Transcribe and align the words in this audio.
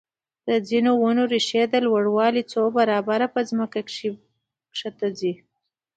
د 0.47 0.49
ځینو 0.69 0.91
ونو 1.01 1.23
ریښې 1.33 1.63
د 1.69 1.75
لوړوالي 1.85 2.43
څو 2.51 2.61
برابره 2.77 3.27
په 3.35 3.41
ځمکه 3.49 3.79
کې 3.89 4.07
ښکته 4.77 5.07
ځي. 5.19 5.33